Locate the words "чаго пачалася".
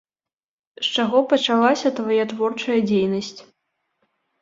0.95-1.93